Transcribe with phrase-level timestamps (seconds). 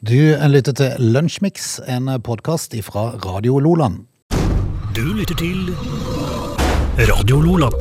[0.00, 0.16] Du
[0.48, 4.06] lytter til Lunsjmix, en podkast fra Radio Loland.
[4.96, 5.74] Du lytter til
[7.10, 7.76] Radio Loland.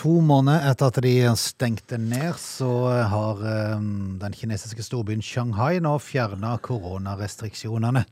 [0.00, 2.70] To måneder etter at de stengte ned, så
[3.12, 3.76] har eh,
[4.22, 8.06] den kinesiske storbyen Shanghai nå fjerna koronarestriksjonene.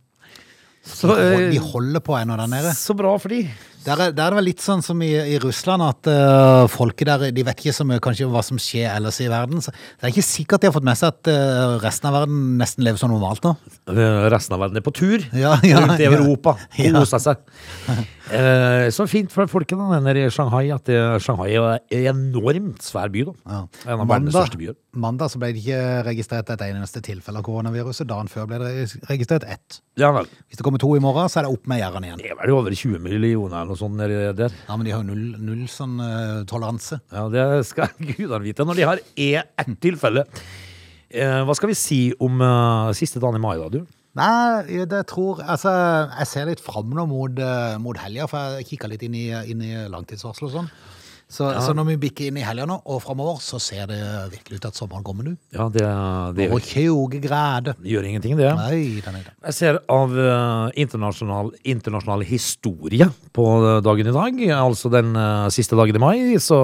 [0.85, 2.75] Så, eh, De holder på ennå der nede.
[2.77, 3.47] så bra for de.
[3.87, 7.07] Der er, der er det vel litt sånn som i, i Russland, at uh, folket
[7.07, 9.63] der de vet ikke så mye kanskje hva som skjer ellers i verden.
[9.63, 12.41] Så det er ikke sikkert de har fått med seg at uh, resten av verden
[12.59, 13.55] nesten lever som normalt nå.
[13.87, 16.09] Eh, Resten av verden er på tur Ja, ja, rundt i.
[16.11, 16.57] Europa.
[16.83, 16.91] Ja.
[16.99, 17.41] Koser seg.
[18.27, 21.79] Uh, så fint for folket da, nede i Shanghai at det, Shanghai er
[22.11, 23.23] en enormt svær by.
[23.29, 23.35] da.
[23.47, 23.61] Ja.
[23.87, 24.75] En av verdens største byer.
[24.99, 28.09] mandag så ble det ikke registrert et eneste tilfelle av koronaviruset.
[28.11, 28.73] Dagen før ble det
[29.11, 29.79] registrert ett.
[30.01, 30.27] Ja vel.
[30.51, 32.23] Hvis det kommer to i morgen, så er det opp med gjerdene igjen.
[32.25, 34.55] Det er vel over 20 millioner eller noe sånt nedi der.
[34.67, 36.99] Ja, Men de har jo null, null sånn eh, toleranse.
[37.13, 38.65] Ja, Det skal gudene vite.
[38.67, 40.25] Når de har ett tilfelle.
[41.13, 43.85] Eh, hva skal vi si om eh, siste dagen i mai, da, du?
[44.17, 45.69] Nei, det tror Altså,
[46.17, 49.29] jeg ser litt fram nå mot, eh, mot helga, for jeg kikka litt inn i,
[49.53, 50.71] inn i langtidsvarsel og sånn.
[51.27, 53.99] Så, så når vi bikker inn i helga nå, og framover, så ser det
[54.31, 55.33] virkelig ut at sommeren kommer nå.
[55.55, 55.87] Ja, det,
[56.39, 57.75] det Og 20 grader.
[57.83, 58.53] gjør ingenting, det.
[58.55, 59.35] Nei, den er det.
[59.49, 65.49] Jeg ser av uh, internasjonal, internasjonal historie på eh, dagen i dag, altså den uh,
[65.51, 66.61] siste dagen i mai, så,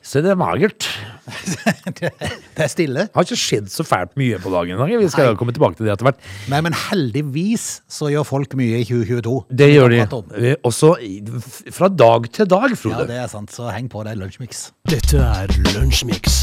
[0.00, 0.86] så er magert.
[2.00, 2.08] det
[2.56, 3.02] er stille.
[3.04, 4.94] Det har ikke skjedd så fælt mye på dagen i dag.
[5.02, 5.36] Vi skal Nei.
[5.36, 6.22] komme tilbake til det etter hvert.
[6.48, 9.34] Nei, men heldigvis så gjør folk mye i 2022.
[9.60, 10.00] Det gjør de.
[10.40, 10.94] Eh, Også
[11.76, 13.04] fra dag til dag, Frode.
[13.04, 14.70] Ja, det er sant, så heng på, det er lunsjmix.
[14.88, 16.40] Dette er Lunsjmix.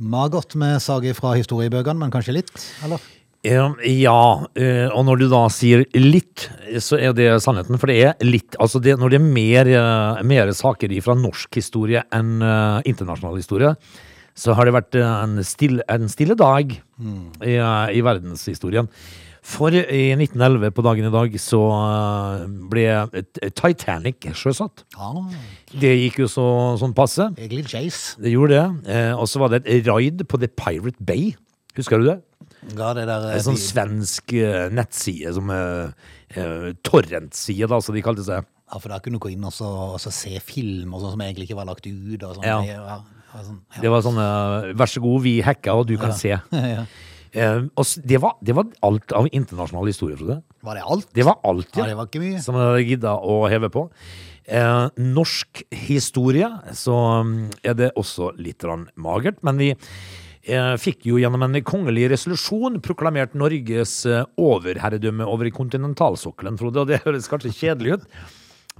[0.00, 2.54] Magert med sager fra historiebøkene, men kanskje litt,
[2.86, 3.02] eller?
[3.42, 6.50] Ja, eh, og når du da sier litt,
[6.84, 7.78] så er det sannheten.
[7.80, 11.56] For det er litt Altså det, når det er mer, eh, mer saker fra norsk
[11.56, 13.72] historie enn eh, internasjonal historie,
[14.36, 18.88] så har det vært en stille, en stille dag i, eh, i verdenshistorien.
[19.42, 21.60] For i 1911, på dagen i dag, så
[22.68, 22.84] ble
[23.56, 24.84] Titanic sjøsatt.
[24.92, 25.14] Ja,
[25.80, 26.44] Det gikk jo så,
[26.76, 27.30] sånn passe.
[27.40, 28.20] egentlig chase.
[28.20, 29.14] Det gjorde det.
[29.16, 31.32] Og så var det et raid på The Pirate Bay.
[31.74, 32.18] Husker du det?
[32.76, 33.28] Ja, det der...
[33.30, 35.92] eh, En sånn svensk eh, nettside som uh,
[36.86, 38.44] Torrent-side, da, som de kalte seg.
[38.70, 39.66] Ja, for der kunne du gå inn og, så,
[39.96, 42.20] og så se film og sånn som egentlig ikke var lagt ut.
[42.22, 42.46] Og sånn.
[42.46, 42.60] Ja.
[42.60, 42.98] Ja,
[43.42, 43.80] sånn, ja.
[43.82, 44.20] Det var sånn
[44.78, 46.36] Vær så god, vi hacka, og du kan se.
[46.74, 46.84] Ja.
[47.30, 50.40] Eh, og det, var, det var alt av internasjonal historie, Frode.
[50.66, 51.06] Var det alt?
[51.14, 51.92] Det var alt, Ja, ja.
[51.92, 52.40] det var ikke mye.
[52.42, 53.84] Som jeg gidda å heve på.
[54.50, 58.66] Uh, norsk historie, så um, er det også litt
[58.98, 59.38] magert.
[59.46, 59.68] Men vi
[60.80, 66.80] fikk jo gjennom en kongelig resolusjon proklamert Norges eh, overherredømme over kontinentalsokkelen, Frode.
[66.80, 68.06] Og det høres kanskje kjedelig ut,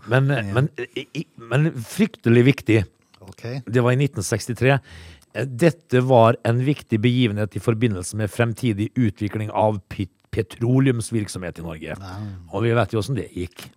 [0.09, 0.71] men, men,
[1.37, 2.79] men fryktelig viktig.
[3.21, 3.61] Okay.
[3.69, 4.79] Det var i 1963.
[5.35, 9.83] Eh, Dette var en viktig begivenhet i forbindelse med fremtidig utvikling av
[10.31, 12.01] petroleumsvirksomhet i Norge.
[12.55, 13.69] Og vi vet jo åssen det gikk.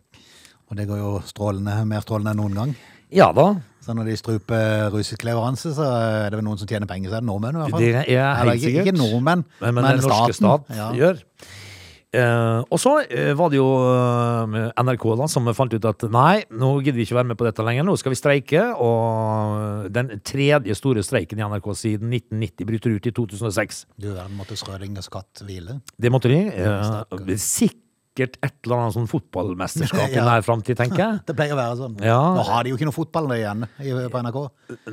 [0.71, 2.75] Og det går jo strålende, mer strålende enn noen gang.
[3.13, 3.47] Ja da,
[3.83, 7.17] Så når de struper russisk leveranse, så er det vel noen som tjener penger, så
[7.19, 7.83] er det nordmenn i hvert fall.
[7.83, 8.87] det er Eller helt ikke, sikkert.
[8.87, 10.87] ikke nordmenn, Men, men, den norske stat Ja.
[10.95, 11.19] gjør.
[12.13, 16.43] Uh, og så eh, var det jo uh, NRK da som fant ut at nei,
[16.53, 17.87] nå gidder vi ikke være med på dette lenger.
[17.87, 18.61] Nå skal vi streike.
[18.77, 23.81] Og den tredje store streiken i NRK siden 1990 bryter ut i 2006.
[23.97, 25.79] Du verden måtte Schrødingers katt hvile.
[25.97, 26.43] Det måtte de.
[26.53, 27.01] Uh,
[27.33, 27.37] Eh,
[28.13, 31.19] sikkert et eller annet sånn fotballmesterskap i nær framtid, tenker jeg.
[31.27, 31.95] Det pleier å være sånn.
[32.05, 32.19] Ja.
[32.37, 33.65] Nå har de jo ikke noe fotball igjen
[34.13, 34.39] på NRK,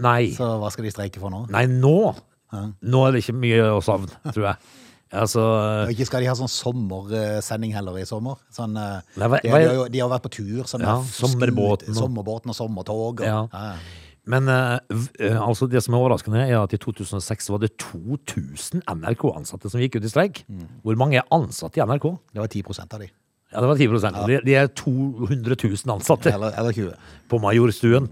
[0.01, 0.31] Nei.
[0.37, 1.45] så hva skal de streike for nå?
[1.53, 2.15] Nei, nå
[2.83, 4.57] Nå er det ikke mye å savne, tror jeg.
[5.21, 8.39] Altså Og ikke skal de ha sånn sommersending heller i sommer.
[8.55, 10.61] Sånn, eh, Nei, hva- de, de, har jo, de har vært på tur.
[10.71, 13.21] Sånn Ja, sommerbåten og- sommerbåten og sommertog.
[13.21, 13.45] Og, Ja.
[14.29, 18.85] Men eh, eh, altså det som er overraskende, er at i 2006 var det 2000
[18.85, 20.45] NRK-ansatte som gikk ut i streik.
[20.85, 22.13] Hvor mange er ansatte i NRK?
[22.35, 23.11] Det var 10% av de.
[23.51, 24.27] Ja, det var 10 ja.
[24.29, 26.93] de, de er 200 000 ansatte Eller, eller 20.
[27.29, 28.07] på Majorstuen.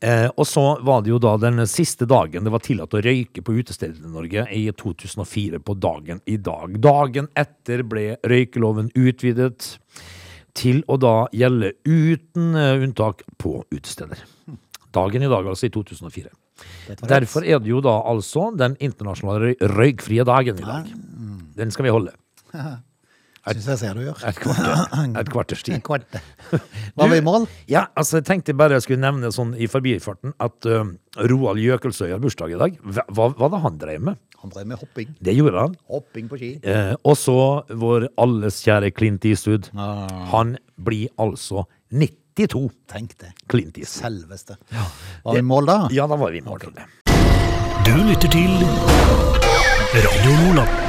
[0.00, 3.42] Eh, og så var det jo da den siste dagen det var tillatt å røyke
[3.42, 6.78] på utesteder i Norge, i 2004 på dagen i dag.
[6.82, 9.74] Dagen etter ble røykeloven utvidet
[10.58, 14.22] til å da gjelde uten eh, unntak på utesteder.
[14.94, 16.30] Dagen i dag, altså i 2004.
[16.88, 17.08] Dette var rett.
[17.12, 20.92] Derfor er det jo da altså den internasjonale røy røykfrie dagen i dag.
[21.58, 22.14] Den skal vi holde.
[23.48, 24.18] Syns jeg ser du gjør.
[24.28, 24.80] Et kvarter,
[25.20, 25.80] et kvarters tid.
[25.84, 26.24] Kvarter.
[26.98, 27.46] Var vi i mål?
[27.70, 30.82] Ja, altså jeg tenkte bare jeg skulle nevne sånn i forbifarten at uh,
[31.30, 32.76] Roald Jøkelsøy har bursdag i dag.
[32.84, 34.20] Hva, var det han drev med?
[34.42, 35.14] Han drev med hopping.
[35.24, 35.78] Det gjorde han.
[35.90, 36.50] Hopping på ski.
[36.62, 37.38] Eh, og så
[37.74, 39.72] vår alles kjære Clint Eastwood.
[39.74, 40.04] Ah.
[40.30, 41.64] Han blir altså
[42.38, 42.70] 92.
[42.86, 43.32] Tenk det.
[43.50, 44.04] Clint Eastwood.
[44.04, 44.56] Selveste.
[45.24, 45.78] Var vi i mål da?
[45.90, 46.60] Ja, da var vi i mål.
[47.84, 48.54] Du lytter til
[50.04, 50.87] Radio Lola.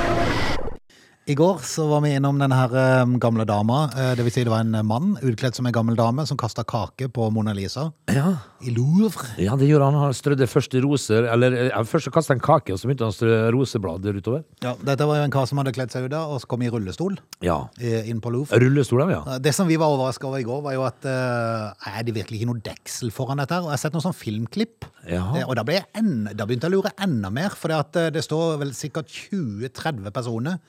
[1.29, 3.83] I går så var vi innom denne her eh, gamle dama.
[3.93, 6.63] Eh, Det vil si det var en mann utkledd som en gammel dame som kasta
[6.65, 8.31] kake på Mona Lisa Ja.
[8.65, 9.27] i Louvre.
[9.37, 9.93] ja, det gjorde han.
[10.07, 13.17] Han strødde først roser, eller først først kasta han kake, og så begynte han å
[13.19, 14.41] strø roseblader utover.
[14.65, 16.69] Ja, dette var jo en kar som hadde kledd seg ut og så kom i
[16.73, 17.59] rullestol Ja.
[17.79, 18.57] eh, inn på Louvre.
[18.57, 19.37] Rullestol, ja.
[19.37, 22.41] Det som vi var overraska over i går, var jo at eh, er det virkelig
[22.41, 23.53] ikke noe deksel foran dette.
[23.53, 23.61] her?
[23.61, 25.29] Og jeg har sett noen sånn filmklipp, Ja.
[25.37, 27.49] Eh, og da, ble jeg en, da begynte jeg å lure enda mer.
[27.53, 30.59] For det, eh, står vel sikkert 20-30 personer eh,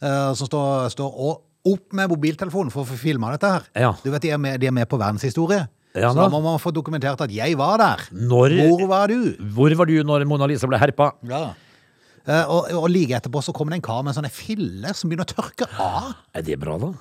[0.00, 1.16] som står, står
[1.68, 3.66] opp med mobiltelefonen for å få filma dette her.
[3.86, 3.90] Ja.
[4.04, 5.66] Du vet, de er med, de er med på verdenshistorie.
[5.96, 6.28] Ja, så da.
[6.30, 8.04] må man få dokumentert at jeg var der.
[8.12, 9.32] Når Hvor var du?
[9.56, 11.10] Hvor var du når Mona Lisa ble herpa?
[11.26, 11.48] Ja.
[12.28, 15.08] Eh, og, og like etterpå så kommer det en kar med en sånn fille som
[15.08, 16.10] begynner å tørke av.
[16.36, 16.92] Er det bra, da?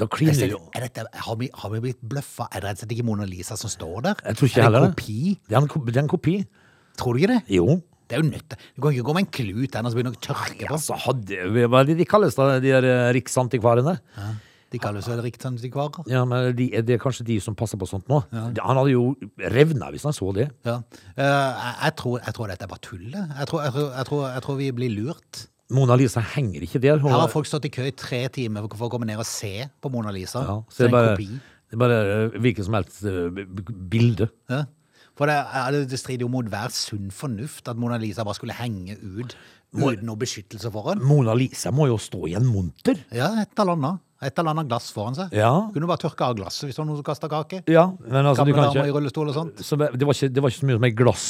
[0.00, 2.46] Da kliner jo har, vi, har vi blitt bløffa?
[2.54, 4.22] Er det rett og slett ikke Mona Lisa som står der?
[4.30, 4.94] Jeg tror ikke er det en heller.
[4.94, 5.16] kopi?
[5.50, 6.36] Det er en, det er en kopi.
[7.00, 7.40] Tror du ikke det?
[7.58, 7.80] Jo.
[8.10, 8.68] Det er jo nødt til.
[8.74, 10.74] Du kan ikke gå med en klut der og så begynne å tørke på.
[10.74, 13.96] Altså, hadde, hva er det de kalles, da, de der riksantikvarene?
[13.96, 14.38] riksantikvarene?
[14.70, 16.06] De kalles vel riksantikvarer.
[16.10, 18.20] Ja, men de, det er kanskje de som passer på sånt nå.
[18.30, 19.16] Han hadde jo
[19.50, 20.46] revna hvis han så det.
[20.66, 20.76] Ja.
[21.16, 23.32] Eh, jeg, tror, jeg tror dette er bare tullet.
[23.40, 23.74] Jeg tror, jeg,
[24.06, 25.44] tror, jeg, tror, vi blir lurt.
[25.74, 27.02] Mona Lisa henger ikke der.
[27.02, 29.26] Hun, Her har folk stått i kø i tre timer for å komme ned og
[29.26, 30.44] se på Mona Lisa.
[30.46, 33.42] ja, så så det er en bare, det er bare eh, hvilket som helst eh,
[33.90, 34.30] bilde.
[34.50, 34.64] Ja.
[35.20, 38.96] For det, det strider jo mot hver sunn fornuft at Mona Lisa bare skulle henge
[38.96, 39.34] ut
[39.70, 41.02] uten noe beskyttelse foran.
[41.04, 43.02] Mona Lisa må jo stå i en monter.
[43.14, 44.06] Ja, et eller annet.
[44.20, 45.32] Et eller annet glass foran seg.
[45.36, 45.52] Ja.
[45.72, 47.62] Kunne bare tørke av glasset hvis det var noen som kasta kake.
[47.72, 49.60] Ja, men altså, du Gamle damer i rullestol og sånt.
[49.64, 51.26] så det, var ikke, det var ikke så mye som et glass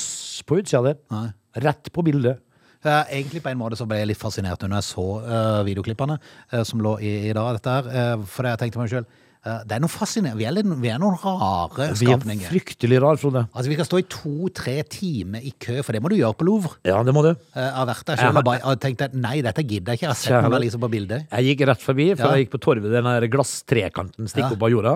[0.47, 1.03] på utsida der.
[1.15, 1.27] Nei.
[1.67, 2.41] Rett på bildet.
[2.81, 6.15] Eh, egentlig på en måte så ble jeg litt fascinert når jeg så uh, videoklippene
[6.17, 7.91] uh, som lå i, i dag, dette her.
[7.91, 10.37] Uh, for jeg tenkte meg selv, eh, det er noe fascinerende.
[10.37, 12.43] Vi er, litt, vi er noen rare skapninger.
[12.43, 13.47] Vi er fryktelig rar, Frode.
[13.57, 16.45] Altså, vi kan stå i to-tre timer i kø, for det må du gjøre på
[16.45, 16.75] Louvre.
[16.85, 17.31] Ja, det må du.
[17.31, 20.07] Eh, Jeg har vært der selv og bare og tenkte nei, dette gidder jeg ikke.
[20.07, 21.27] Jeg har sett Kjære- Mona liksom på bildet.
[21.33, 22.35] Jeg gikk rett forbi, for Ja.
[22.37, 24.57] jeg gikk på torvet, den der glasstrekanten stikker Ja.
[24.59, 24.95] opp av jorda.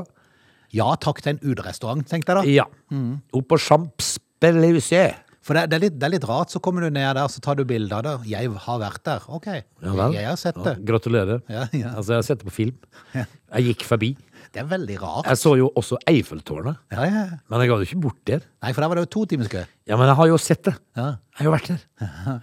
[0.75, 2.43] Ja takk til en uterestaurant, tenkte jeg da.
[2.50, 2.64] Ja.
[2.93, 3.23] Mm.
[3.32, 5.14] Opp på Champs-Élysées.
[5.44, 7.38] For det, det, er litt, det er litt rart, så kommer du ned der, så
[7.44, 8.12] tar du bilde av det.
[8.31, 9.20] Jeg har vært der.
[9.29, 9.46] Ok,
[9.85, 10.85] Ja jeg har sett Ja, det.
[10.88, 11.43] gratulerer.
[11.50, 12.79] Altså, jeg har sett det på film.
[13.12, 14.17] Jeg gikk forbi.
[14.55, 15.27] Det er veldig rart.
[15.27, 17.23] Jeg så jo også Eiffeltårnet, Ja, ja.
[17.51, 18.45] men jeg ga det ikke bort der.
[18.62, 19.65] Nei, for der var det jo to timers kø.
[19.91, 20.75] Ja, men jeg har jo sett det.
[20.97, 21.06] Ja.
[21.35, 21.81] Jeg har jo vært der.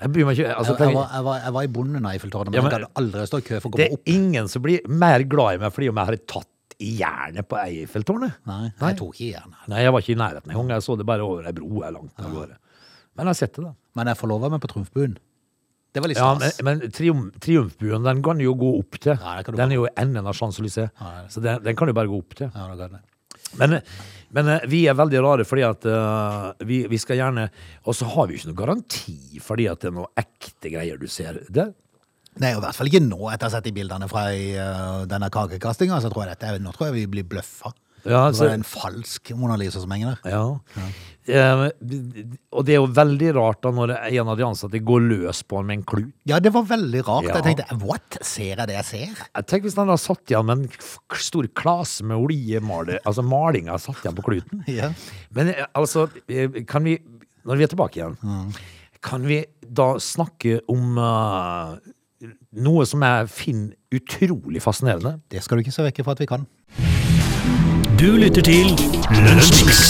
[0.02, 0.52] Jeg bryr meg ikke.
[0.58, 2.72] Altså, Jeg, jeg, var, jeg, var, jeg var i bunnen av Eiffeltårnet, men, Ja, men-
[2.76, 4.04] jeg hadde aldri stått i kø for å komme opp.
[4.06, 6.48] det er ingen som blir mer glad i meg fordi om jeg har tatt
[6.82, 8.36] i jernet på Eiffeltårnet.
[8.52, 9.68] Nei, jeg tok ikke jernet.
[9.72, 10.70] Nei, jeg var ikke i nærheten engang.
[10.76, 12.58] Jeg så det bare over ei bro her langt av gårde.
[13.16, 13.74] Men jeg har sett det, da.
[13.96, 15.18] Men jeg får lov å være med på Trumfbuen.
[15.92, 16.62] Det var litt Ja, stas.
[16.64, 19.18] men, men trium, Triumfbuen den kan du jo gå opp til.
[19.20, 20.92] Nei, den, den er jo i enden av Champs-Élysées.
[21.32, 22.52] Så den, den kan du bare gå opp til.
[22.56, 23.04] Ja, det kan det.
[23.60, 23.82] Men,
[24.32, 27.50] men eh, vi er veldig rare fordi at uh, vi, vi skal gjerne
[27.84, 31.02] Og så har vi jo ikke noen garanti fordi at det er noe ekte greier
[31.02, 31.42] du ser.
[31.52, 31.66] Det,
[32.40, 35.04] Nei, i hvert fall ikke nå, etter å ha sett de bildene fra i, uh,
[35.10, 35.98] denne kakekastinga.
[36.00, 37.74] Nå tror jeg vi blir bløffa.
[38.06, 40.32] Ja, det så- var en falsk Mona Lisa som henger der.
[40.32, 40.60] ja.
[41.30, 41.70] Eh,
[42.52, 45.60] og det er jo veldig rart da når en av de ansatte går løs på
[45.60, 46.14] han med en klut.
[46.26, 47.28] Ja, det var veldig rart.
[47.30, 47.36] Ja.
[47.38, 48.18] Jeg tenkte what?
[48.26, 49.22] Ser jeg det jeg ser?
[49.36, 53.78] Jeg tenker hvis han hadde satt igjen med en stor klase med oljemaling, altså malinga
[53.80, 54.64] satt igjen på kluten.
[54.72, 54.90] Ja.
[55.32, 56.98] Men eh, altså, eh, kan vi,
[57.46, 58.18] når vi er tilbake igjen,
[59.02, 61.78] kan vi da snakke om uh,
[62.54, 65.20] noe som jeg finner utrolig fascinerende?
[65.30, 66.48] Det skal du ikke se vekk fra at vi kan.
[68.02, 68.72] Du lytter til
[69.14, 69.82] Lunsjmix.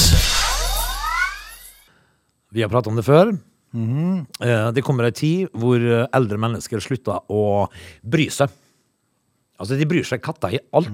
[2.51, 3.31] Vi har pratet om det før.
[3.71, 7.69] Eh, Det kommer ei tid hvor eh, eldre mennesker slutter å
[8.03, 8.51] bry seg.
[9.61, 10.91] Altså, de bryr seg katta i alt.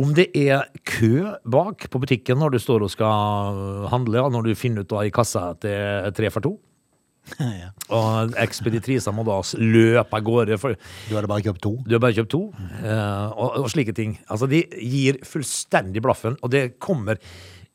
[0.00, 3.60] Om det er kø bak på butikken når du står og skal
[3.92, 6.54] handle, og når du finner ut da i kassa at det er tre for to,
[7.62, 7.70] ja.
[7.94, 10.76] og ekspeditrisa må da løpe av gårde, for
[11.08, 11.76] Du hadde bare kjøpt to.
[11.86, 14.18] du har bare kjøpt to, uh, og, og slike ting.
[14.30, 17.20] Altså, de gir fullstendig blaffen, og det kommer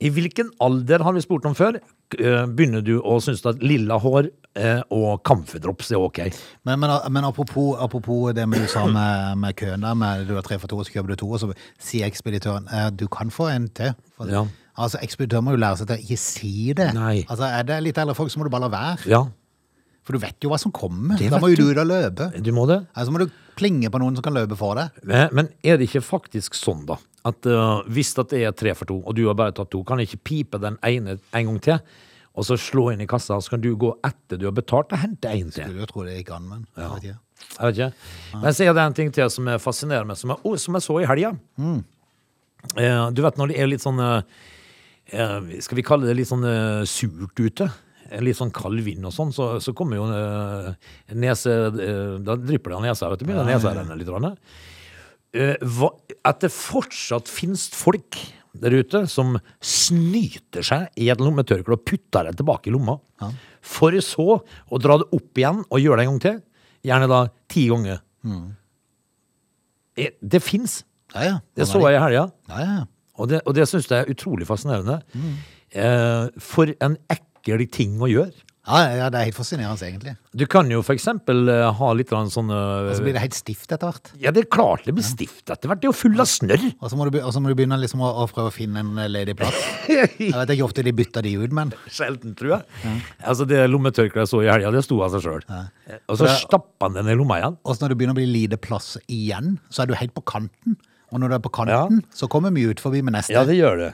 [0.03, 3.95] I hvilken alder, har vi spurt om før, uh, begynner du å synes at lilla
[4.01, 4.27] hår
[4.59, 6.19] uh, og camferdrops er ok?
[6.67, 10.35] Men, men, men apropos, apropos det med du sa med, med køen der, med du
[10.35, 12.67] har tre for to, og så kjøper du to, og så sier ekspeditøren
[12.99, 13.95] du kan få en til.
[14.27, 14.43] Ja.
[14.75, 16.89] Altså, ekspeditøren må jo lære seg til å ikke si det.
[16.97, 17.23] Nei.
[17.29, 19.07] Altså, Er det litt eldre folk, så må du bare la være.
[19.07, 19.23] Ja,
[20.05, 21.17] For du vet jo hva som kommer.
[21.17, 21.67] Da må jo du.
[21.71, 22.29] ut og løpe.
[22.37, 22.83] du må det.
[22.93, 24.99] Altså må du plinge på noen som kan løpe for deg.
[25.07, 28.75] Men, men er det ikke faktisk sånn, da, at uh, hvis at det er tre
[28.77, 31.49] for to, og du har bare tatt to, kan jeg ikke pipe den ene en
[31.49, 31.79] gang til,
[32.35, 35.01] og så slå inn i kassa, så kan du gå etter du har betalt og
[35.01, 35.69] hente en til?
[35.69, 37.19] Skulle jo tro det gikk an, men jeg vet ikke.
[37.45, 38.41] Jeg vet ikke.
[38.41, 40.77] Men så er det en ting til som er fascinerende, med, som jeg, oh, som
[40.77, 41.31] jeg så i helga.
[42.75, 44.21] Eh, du vet når det er litt sånn eh,
[45.13, 47.69] eh, Skal vi kalle det litt sånn eh, surt ute?
[48.21, 50.71] Litt sånn kald vind og sånn, så, så kommer jo eh,
[51.17, 53.27] nese eh, Da drypper det av nesa, vet du.
[53.29, 54.09] Begynner nesa renne litt.
[54.09, 54.35] grann.
[55.35, 55.91] Eh, hva,
[56.27, 58.19] at det fortsatt finnes folk
[58.55, 62.95] der ute som snyter seg i et lommetørkle og putter det tilbake i lomma,
[63.59, 66.37] for så å dra det opp igjen og gjøre det en gang til.
[66.85, 67.19] Gjerne da
[67.51, 67.99] ti ganger.
[68.23, 68.45] Mm.
[70.21, 70.83] Det fins.
[71.15, 71.35] Ja, ja.
[71.55, 72.29] Det så jeg i helga.
[72.51, 72.79] Ja, ja.
[73.19, 75.01] Og det, og det syns jeg er utrolig fascinerende.
[75.75, 77.23] Eh, for en ekkel
[77.71, 78.33] ting å gjøre.
[78.65, 80.15] Ja, ja, det er helt fascinerende, egentlig.
[80.33, 83.35] Du kan jo for eksempel eh, ha litt sånn eh, Og så blir det helt
[83.37, 84.09] stift etter hvert.
[84.17, 85.83] Ja, det er klart det blir stift etter hvert.
[85.83, 86.63] Det er jo full av snørr.
[86.81, 88.55] Og så må du, be- og så må du begynne liksom å, å prøve å
[88.55, 89.59] finne en ledig plass.
[89.93, 92.95] Jeg vet ikke ofte de bytter de ut, men Sjelden, tror jeg.
[93.21, 95.45] Altså, det lommetørkleet jeg så i helga, det sto av seg sjøl.
[96.09, 97.59] Og så stappa han den i lomma igjen.
[97.69, 100.25] Og så når det begynner å bli lite plass igjen, så er du helt på
[100.25, 100.79] kanten.
[101.13, 103.37] Og når du er på kanten, så kommer mye ut forbi med neste.
[103.37, 103.91] Ja, det gjør det.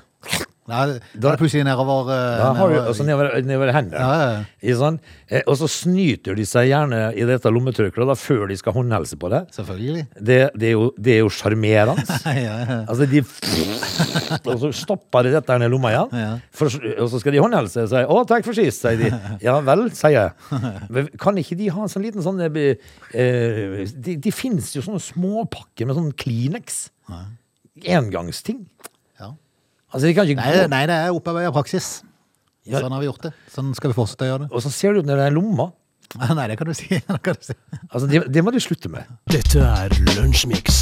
[0.71, 0.81] Da,
[1.19, 3.99] da plutselig nedover eh, Da har du altså nedover, nedover hendene.
[3.99, 4.91] Ja, ja.
[5.27, 9.31] Eh, Og så snyter de seg gjerne i dette lommetørkleet før de skal håndhelse på
[9.33, 9.41] det.
[9.55, 10.05] Selvfølgelig.
[10.15, 12.05] Det, det er jo det er sjarmerende.
[12.41, 12.77] Ja, ja.
[12.87, 13.21] Altså, de
[14.51, 16.15] Og så stopper de dette ned i lomma igjen.
[16.15, 16.31] Ja.
[16.55, 16.71] For,
[17.03, 19.11] og så skal de håndhelse og si 'Å, takk for sist', sier de.
[19.47, 21.11] Ja vel, sier jeg.
[21.21, 22.75] Kan ikke de ha en sånn liten sånn eh,
[23.13, 26.85] eh, De, de finnes jo sånne småpakker med sånn Kleenex.
[27.87, 28.65] Engangsting.
[29.91, 31.89] Altså, de kan ikke Nei, gå nei, det er opparbeida praksis.
[32.67, 32.79] Ja.
[32.79, 33.31] Sånn har vi gjort det.
[33.51, 34.51] Sånn skal vi fortsette å gjøre det.
[34.55, 35.71] Og så ser det ut når det er lomma.
[36.37, 36.87] Nei, det kan du si.
[37.07, 37.55] Det kan du si.
[37.89, 39.07] Altså, det, det må du slutte med.
[39.31, 40.81] Dette er Lunsjmix.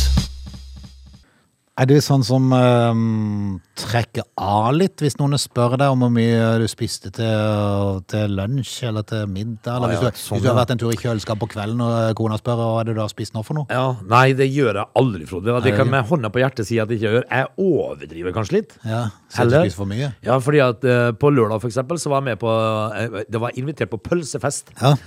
[1.80, 6.58] Er du sånn som um, trekker av litt hvis noen spør deg om hvor mye
[6.60, 9.78] du spiste til, til lunsj eller til middag?
[9.78, 11.86] Eller Ah, hvis, du, sånn, hvis du har vært en tur i kjøleskapet på kvelden
[11.86, 13.70] og kona spør hva er det du har spist nå for noe?
[13.72, 15.56] Ja, Nei, det gjør jeg aldri, Frode.
[15.64, 17.28] Det kan med hånda på hjertet si at jeg ikke gjør.
[17.32, 18.76] Jeg overdriver kanskje litt.
[18.84, 20.12] Ja, så du spiser for mye?
[20.28, 23.44] Ja, fordi at uh, på lørdag for eksempel, så var jeg med på uh, Det
[23.46, 24.76] var invitert på pølsefest.
[24.82, 24.98] Ja.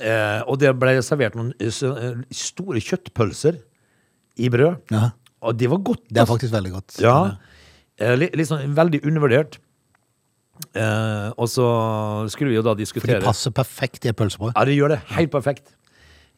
[0.00, 3.60] Uh, og det ble servert noen eh, eh, store kjøttpølser
[4.40, 4.80] i brød.
[4.96, 5.12] ja.
[5.46, 6.02] Og det var godt.
[6.08, 6.36] Det er altså.
[6.36, 6.98] faktisk veldig godt.
[7.04, 7.16] Ja.
[8.00, 9.58] Eh, litt, litt sånn veldig undervurdert.
[10.76, 11.66] Eh, og så
[12.32, 14.54] skulle vi jo da diskutere For de passer perfekt i et pølsebrød.
[14.56, 15.02] Ja, de gjør det.
[15.16, 15.74] Helt perfekt.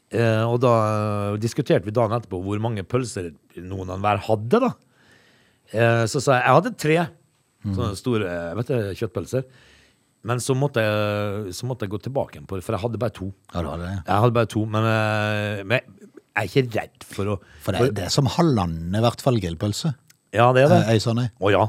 [0.09, 4.63] Eh, og da eh, diskuterte vi dagen etterpå hvor mange pølser noen av hver hadde,
[4.65, 4.73] da.
[5.69, 6.99] Eh, så sa jeg jeg hadde tre
[7.69, 9.49] sånne store vet du, kjøttpølser.
[10.29, 13.01] Men så måtte, jeg, så måtte jeg gå tilbake igjen på det, for jeg hadde
[13.01, 13.29] bare to.
[13.53, 13.93] Ja, det det.
[13.95, 15.98] Jeg hadde bare to, men, eh, men
[16.39, 19.39] er ikke redd for å For det er, det er som halvannen i hvert fall
[19.43, 19.95] grillpølse.
[20.37, 20.81] Ja, det er det.
[20.87, 21.29] Eh, Ei sånn ei.
[21.41, 21.67] Å ja.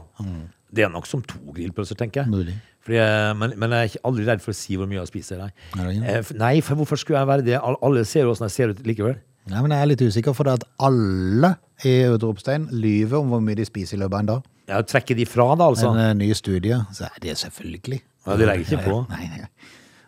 [0.71, 2.29] Det er nok som to grillpølser, tenker jeg.
[2.33, 2.55] Mulig.
[2.85, 5.07] Fordi, jeg- men, men jeg er ikke aldri redd for å si hvor mye jeg
[5.11, 5.37] spiser.
[5.41, 6.09] Nei, Er det ikke?
[6.13, 7.57] Eh, f- nei for hvorfor skulle jeg være det?
[7.61, 9.17] All- Alle ser jo åssen jeg ser ut likevel.
[9.49, 11.55] Nei, men jeg er litt usikker, for det at alle
[11.87, 14.43] i utropstegn lyver om hvor mye de spiser i løpet av en dag.
[14.69, 15.89] Ja, trekker de fra, da, altså?
[15.95, 18.01] En eh, ny studie, så er det selvfølgelig.
[18.27, 18.99] Ja, de legger ikke på.
[19.15, 19.47] Nei, nei.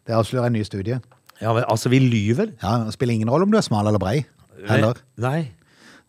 [0.05, 0.99] Det avslører en ny studie.
[1.41, 2.51] Ja, men, altså, vi lyver.
[2.61, 4.19] Ja, Det spiller ingen rolle om du er smal eller brei.
[4.69, 5.01] Heller.
[5.23, 5.39] Nei.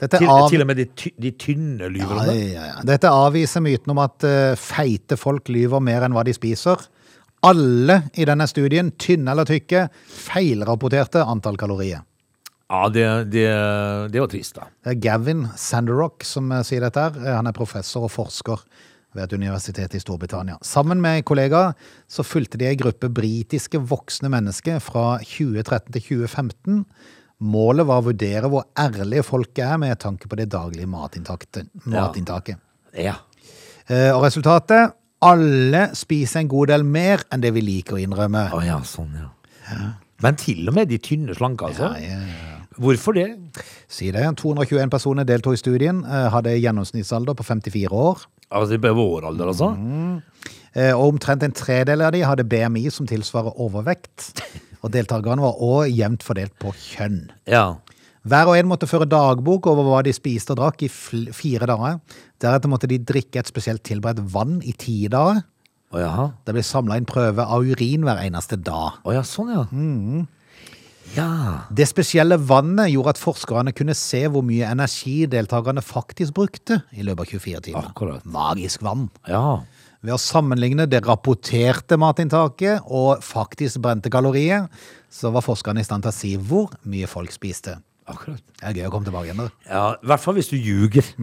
[0.03, 0.49] Til, av...
[0.51, 2.39] til og med de, ty, de tynne lyver om det.
[2.57, 2.79] ja, ja.
[2.87, 6.81] Dette avviser myten om at uh, feite folk lyver mer enn hva de spiser.
[7.47, 9.87] Alle i denne studien, tynne eller tykke,
[10.27, 12.03] feilrapporterte antall kalorier.
[12.73, 13.49] Ja, det, det,
[14.15, 14.71] det var trist, da.
[14.81, 17.03] Det er Gavin Sanderock som eh, sier dette.
[17.03, 17.19] her.
[17.21, 18.63] Eh, Han er professor og forsker
[19.13, 20.57] ved et universitet i Storbritannia.
[20.65, 21.75] Sammen med kollegaer
[22.09, 26.87] så fulgte de ei gruppe britiske voksne mennesker fra 2013 til 2015.
[27.43, 31.65] Målet var å vurdere hvor ærlige folk er med tanke på det daglige matinntaket.
[31.91, 32.61] matinntaket.
[32.95, 33.17] Ja.
[33.89, 34.93] Eh, Og resultatet?
[35.23, 38.49] Alle spiser en god del mer enn det vi liker å innrømme.
[38.55, 39.29] Oh, ja, sånn, ja.
[40.23, 41.93] Men til og med de tynne slanke, altså.
[41.99, 43.29] Ja, ja, Hvorfor det?
[43.91, 44.23] Si det.
[44.41, 48.25] 221 personer deltok i studien, eh, hadde gjennomsnittsalder på 54 år.
[48.51, 49.71] Altså, det vår alder, altså?
[49.77, 50.23] Mm.
[50.97, 54.31] Og omtrent en tredel av de hadde BMI som tilsvarer overvekt.
[54.83, 57.25] Og deltakerne var òg jevnt fordelt på kjønn.
[57.51, 57.79] Ja.
[58.23, 61.99] Hver og en måtte føre dagbok over hva de spiste og drakk i fire dager.
[62.43, 65.43] Deretter måtte de drikke et spesielt tilberedt vann i ti dager.
[65.93, 66.29] Oh, ja.
[66.47, 69.03] Det ble samla inn prøve av urin hver eneste dag.
[69.05, 69.67] Oh, ja, sånn, ja.
[71.13, 71.33] Ja.
[71.69, 77.05] Det spesielle vannet gjorde at forskerne kunne se hvor mye energi deltakerne faktisk brukte i
[77.05, 77.91] løpet av 24 timer.
[77.91, 78.25] Akkurat.
[78.25, 79.11] Magisk vann.
[79.29, 79.61] Ja.
[80.03, 84.67] Ved å sammenligne det rapporterte matinntaket og faktisk brente kalorier,
[85.13, 87.77] så var forskerne i stand til å si hvor mye folk spiste.
[88.11, 88.43] Akkurat.
[88.59, 89.53] Det er gøy å komme tilbake igjen der.
[89.69, 91.07] Ja, I hvert fall hvis du ljuger.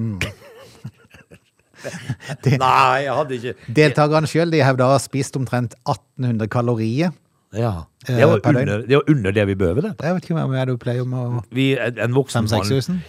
[2.59, 7.11] Nei, jeg hadde ikke Deltakerne sjøl hevda å ha spist omtrent 1800 kalorier.
[7.55, 7.73] Ja.
[8.05, 9.93] Det var Eh, under, det var under det vi behøver, det.
[10.05, 12.99] Jeg vet ikke hvor mye du pleier om å Vi, en voksen 5000-6000?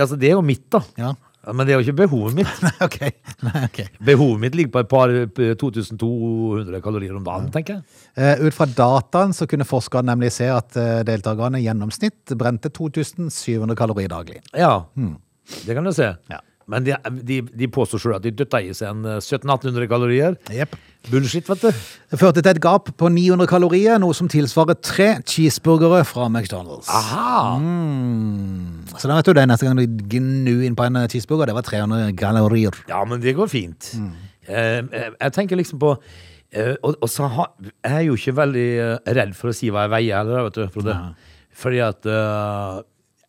[0.00, 0.80] Altså, det er jo mitt, da.
[0.98, 1.12] Ja.
[1.52, 2.60] Men det er jo ikke behovet mitt.
[2.66, 2.98] Nei, ok.
[3.46, 3.80] Nei, ok.
[4.08, 8.02] Behovet mitt ligger på et par eh, 2200 kalorier om dagen, tenker jeg.
[8.18, 12.72] Eh, ut fra dataen så kunne forskerne nemlig se at eh, deltakerne i gjennomsnitt brente
[12.74, 14.42] 2700 kalorier daglig.
[14.52, 14.74] Ja,
[15.64, 16.12] det kan du se.
[16.32, 16.42] Ja.
[16.68, 16.92] Men de,
[17.24, 20.36] de, de påstår sjøl at de døtta i seg en eh, 1700-1800 kalorier.
[20.52, 20.76] Yep.
[21.08, 21.82] Bullshit, vet du.
[22.12, 26.90] Det førte til et gap på 900 kalorier, noe som tilsvarer tre cheeseburgere fra McDonald's.
[26.92, 27.56] Aha!
[27.62, 28.84] Mm.
[28.98, 31.64] Så da vet du det neste gang du gnu inn på en cheeseburger, det var
[31.70, 32.76] 300 kalorier.
[32.90, 33.94] Ja, men det går fint.
[33.96, 34.12] Mm.
[34.48, 35.94] eh, jeg tenker liksom på
[36.52, 39.72] eh, Og, og så ha, jeg er jo ikke veldig eh, redd for å si
[39.72, 41.00] hva jeg veier heller, vet du, Frode.
[41.58, 42.80] Fordi at eh,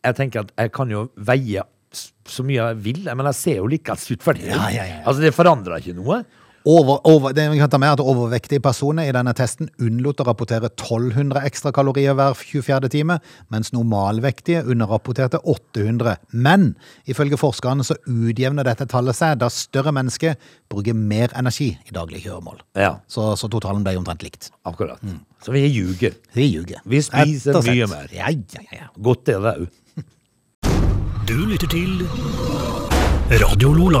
[0.04, 1.64] jeg tenker at jeg kan jo veie
[2.30, 4.50] så mye jeg vil, men jeg ser jo likens ut for det.
[4.52, 5.00] Ja, ja, ja.
[5.04, 6.22] Altså, det forandrer ikke noe.
[6.68, 10.26] Over, over, det vi kan ta med at Overvektige personer i denne testen unnlot å
[10.28, 12.90] rapportere 1200 ekstra kalorier hver 24.
[12.92, 13.16] time,
[13.48, 16.18] mens normalvektige underrapporterte 800.
[16.36, 16.74] Men
[17.08, 20.36] ifølge forskerne så utjevner dette tallet seg da større mennesker
[20.68, 22.60] bruker mer energi i daglige kjøremål.
[22.76, 24.50] Ja, Så, så totalen ble omtrent likt.
[24.68, 25.00] akkurat.
[25.40, 26.12] Så vi ljuger.
[26.36, 26.84] Vi ljuger.
[26.84, 28.12] Vi spiser mye mer.
[28.12, 28.92] Ja, ja, ja.
[29.00, 29.79] Godt er det òg.
[31.30, 32.00] Du lytter til
[33.38, 34.00] Radio Lola.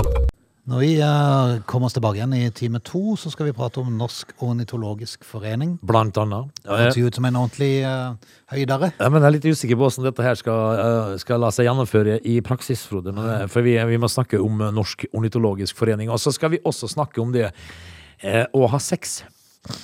[0.70, 3.88] Når vi eh, kommer oss tilbake igjen i time to, så skal vi prate om
[3.98, 5.76] Norsk ornitologisk forening.
[5.86, 6.50] Blant annet.
[6.64, 8.90] Det høres jo ut som en ordentlig uh, høydere.
[9.00, 11.66] Ja, men jeg er litt usikker på hvordan dette her skal, uh, skal la seg
[11.68, 13.14] gjennomføre i praksis, Frode.
[13.16, 16.10] Men, for vi, vi må snakke om eh, Norsk ornitologisk forening.
[16.12, 19.20] Og så skal vi også snakke om det eh, å ha sex.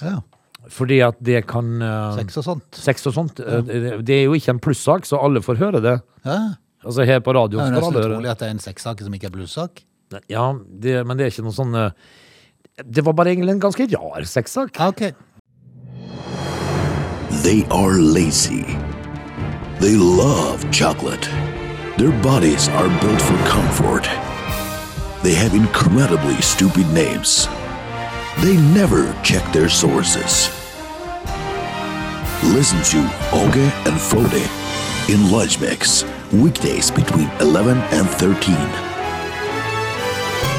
[0.03, 0.19] Ja,
[0.77, 2.79] Fordi at det kan eh, sex og sånt.
[2.85, 3.43] Sex og sånt.
[3.43, 5.97] eh, det- Det er jo ikke en plussak, så alle får høre det.
[6.27, 6.39] Ja.
[6.87, 9.35] Altså her på Det er nesten utrolig at det er en sexsak som ikke er
[9.35, 9.83] blussak.
[10.31, 11.91] Ja, det, men det er ikke noe sånn eh,
[12.87, 14.71] Det var bare egentlig en ganske rar sexsak.
[14.79, 15.11] Okay.
[15.11, 15.25] ok.
[17.43, 18.65] They are lazy.
[19.81, 21.27] They love chocolate.
[21.99, 24.07] Their bodies are built for comfort.
[25.23, 27.49] They have incredibly stupid names.
[28.43, 30.51] They never check their sources.
[32.55, 32.99] Listen to
[33.33, 34.45] Oge and Frode
[35.09, 38.55] in Lunch Mix, weekdays between 11 and 13.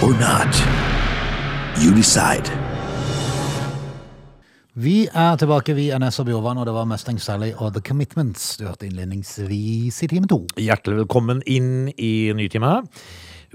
[0.03, 0.53] Or not.
[1.81, 2.47] You decide.
[4.77, 8.59] Vi er tilbake, vi er Nessa Bjorvann, og det var Mustang Sally og The Commitments
[8.59, 10.43] du hørte innledningsvis i time to.
[10.55, 12.83] Hjertelig velkommen inn i Nytime.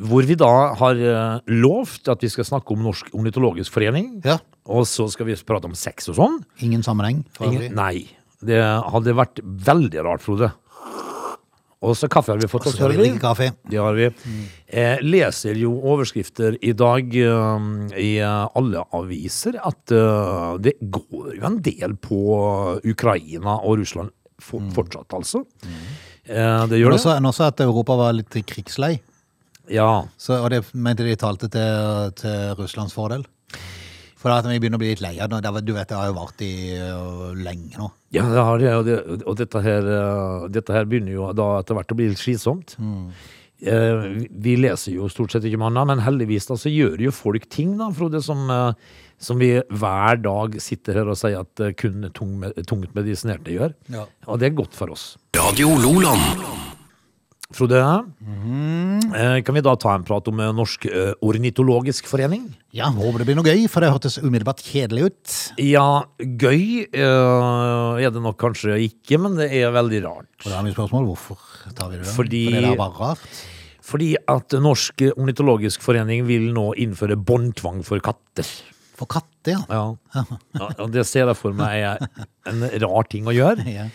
[0.03, 4.17] Hvor vi da har eh, lovt at vi skal snakke om Norsk ornitologisk forening.
[4.27, 4.41] Ja.
[4.67, 6.43] Og så skal vi prate om sex og sånn.
[6.67, 7.23] Ingen sammenheng.
[7.41, 8.09] Ingen, nei.
[8.43, 10.51] Det hadde vært veldig rart, Frode.
[11.83, 13.51] Og så kaffe har vi fått oss, Har vi kaffe.
[13.67, 14.09] Det har vi.
[14.71, 21.41] Jeg leser jo overskrifter i dag um, i uh, alle aviser at uh, det går
[21.41, 22.23] jo en del på
[22.87, 25.43] Ukraina og Russland for, fortsatt, altså.
[26.25, 26.35] Eh,
[26.67, 27.21] det Men gjør også, det.
[27.21, 28.97] men også at Europa var litt krigslei.
[29.71, 30.05] Ja.
[30.19, 33.27] Så, og det mente de talte til, til Russlands fordel.
[34.23, 35.43] For at vi begynner å bli litt lei av det.
[35.67, 37.89] Du vet, det har jo vart i uh, lenge nå.
[38.15, 41.49] Ja, det har det, og, det, og dette, her, uh, dette her begynner jo da
[41.59, 42.77] etter hvert å bli litt slitsomt.
[42.79, 43.09] Mm.
[43.63, 47.13] vi- vi leser jo stort sett ikke om annet, men heldigvis da så gjør jo
[47.15, 48.73] folk ting, da, Frode, som, eh,
[49.23, 53.75] som vi hver dag sitter her og sier at kun tung, tungt medisinerte gjør.
[53.89, 54.07] Ja.
[54.27, 55.17] Og det er godt for oss.
[55.39, 56.82] Radio Loland.
[57.53, 57.79] Frode,
[58.23, 59.13] mm.
[59.45, 62.47] kan vi da ta en prat om eh, Norsk eh, ornitologisk forening?
[62.73, 65.35] Ja, håper det blir noe gøy, for det hørtes umiddelbart kjedelig ut.
[65.61, 65.87] Ja,
[66.19, 70.31] gøy er det nok kanskje ikke, men det er veldig rart.
[70.43, 71.43] Og da har vi spørsmål hvorfor
[71.77, 72.09] tar vi det?
[72.09, 73.43] Fordi- Fordi det er bare rart.
[73.83, 78.47] Fordi at Norsk ornitologisk forening vil nå innføre båndtvang for katter.
[78.97, 79.85] For katter, ja.
[80.15, 80.25] Ja.
[80.79, 82.09] ja, det ser jeg for meg er
[82.49, 83.67] en rar ting å gjøre.
[83.69, 83.89] ja.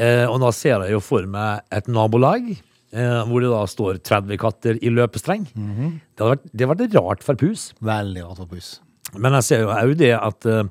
[0.00, 2.46] Eh, og da ser jeg jo for meg et nabolag
[2.92, 5.48] eh, hvor det da står 30 katter i løpestreng.
[5.54, 7.70] det, hadde vært, det hadde vært rart for pus.
[7.80, 8.70] Veldig rart for pus.
[9.18, 10.64] Men jeg ser jo òg det at eh,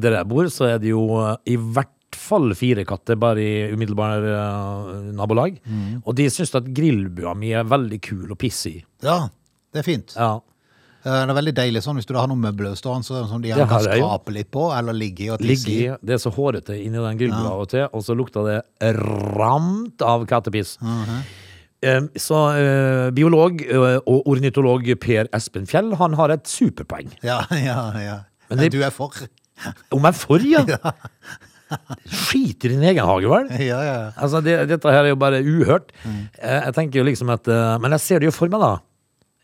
[0.00, 3.72] der jeg bor, så er det jo eh, i hvert fall fire katter bare i
[3.74, 5.58] umiddelbar eh, nabolag.
[6.04, 8.80] Og de syns at grillbua mi er veldig kul og pissig.
[9.04, 9.26] Ja,
[9.74, 10.16] det er fint.
[10.16, 10.38] Ja.
[11.04, 13.40] Eh, Det er veldig deilig sånn hvis du da har noen møbler stående så- som
[13.40, 15.96] de Det kan skrape litt på, eller ligge i og tisse Ligge i.
[16.04, 20.02] Det er så hårete inni den grillbua av og til, og så lukter det ramt
[20.02, 20.76] av kattepiss.
[21.80, 23.62] Eh, Så eh, biolog
[24.06, 27.12] og ornitolog Per Espen Fjell, han har et superpoeng.
[27.22, 28.18] Ja, ja, ja.
[28.50, 29.10] Men det- du er for?
[29.92, 30.64] Om jeg er for, ja!
[32.08, 33.48] Skiter i din egen hage, vel?
[33.60, 33.96] Ja, ja.
[34.16, 35.90] Altså, det, dette her er jo bare uhørt.
[36.02, 36.28] Mm.
[36.40, 37.46] Jeg tenker jo liksom at
[37.80, 38.78] Men jeg ser det jo for meg, da.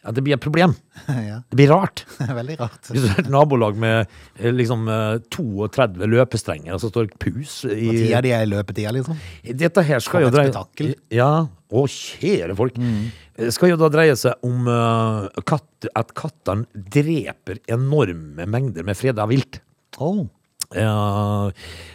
[0.04, 0.74] At det blir et problem.
[1.30, 1.40] ja.
[1.48, 2.04] Det blir rart.
[2.40, 2.90] Veldig rart.
[2.90, 7.20] Hvis du har et nabolag med eh, liksom eh, 32 løpestrenger, og så står det
[7.24, 9.18] pus i Tida de er i løpetida, liksom.
[9.64, 10.94] Dette her skal jo dreie spetakkel.
[11.14, 11.32] Ja,
[11.74, 12.76] Å, kjære folk.
[12.78, 13.50] Mm.
[13.56, 19.26] skal jo da dreie seg om uh, katt, at kattene dreper enorme mengder med freda
[19.30, 19.62] vilt.
[19.98, 20.26] Oh,
[20.74, 21.52] Uh,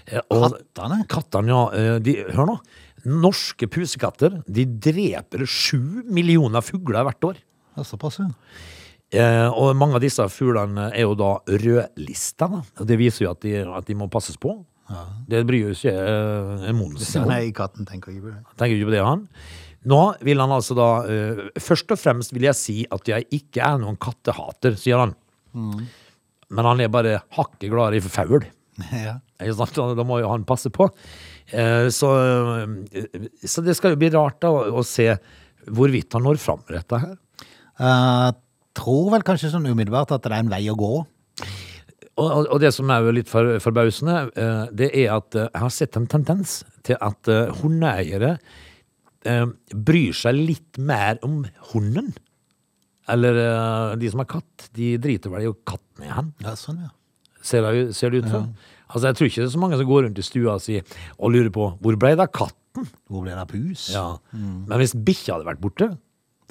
[0.08, 1.04] eh, Kattene?
[1.10, 1.64] Kattene, ja.
[1.76, 2.56] eh, De, hør nå.
[3.10, 7.40] Norske pusekatter de dreper sju millioner fugler hvert år.
[7.82, 8.30] Er såpass, ja.
[9.10, 12.46] Eh, og mange av disse fuglene er jo da rødlista.
[12.52, 12.60] Da.
[12.78, 14.54] Og Det viser jo at de, at de må passes på.
[15.30, 17.28] Det bryr jo ikke eh, Mons om.
[17.30, 18.44] Nei, katten tenker ikke på det.
[18.58, 19.26] Tenker ikke på det, han.
[19.90, 23.64] Nå vil han altså da eh, Først og fremst vil jeg si at jeg ikke
[23.64, 25.14] er noen kattehater, sier han.
[25.54, 28.46] Men han er bare hakket gladere i faul.
[28.96, 29.18] Ja.
[29.40, 30.86] Da må jo han passe på.
[31.52, 32.10] Eh, Så,
[32.92, 35.14] eh, så det skal jo bli rart da å å se
[35.70, 37.18] hvorvidt han når fram med dette her.
[37.80, 38.36] Jeg
[38.80, 40.92] tror vel kanskje sånn umiddelbart at det er en vei å gå.
[42.20, 45.48] Og, og- og det som er jo litt for, forbausende, eh, det er at eh,
[45.54, 48.38] jeg har sett en tendens til at eh, hundeeiere
[49.76, 51.42] bryr seg litt mer om
[51.74, 52.14] hunden.
[53.10, 56.30] Eller de som har katt, de driter vel i katten i hen.
[56.46, 56.92] Ja, sånn, ja.
[57.42, 58.48] Ser det, ser det ut som.
[58.90, 60.78] Altså, jeg tror ikke det er så mange som går rundt i stua si
[61.20, 62.88] og lurer på hvor ble det av katten?
[63.10, 63.90] Hvor ble det av pus?
[63.94, 64.06] Ja.
[64.34, 65.90] Men hvis bikkja hadde vært borte